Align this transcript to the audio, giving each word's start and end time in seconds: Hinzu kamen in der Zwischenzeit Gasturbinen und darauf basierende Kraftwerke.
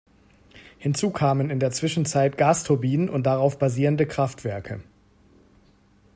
Hinzu 0.79 1.11
kamen 1.11 1.51
in 1.51 1.59
der 1.59 1.69
Zwischenzeit 1.69 2.35
Gasturbinen 2.35 3.07
und 3.07 3.27
darauf 3.27 3.59
basierende 3.59 4.07
Kraftwerke. 4.07 4.81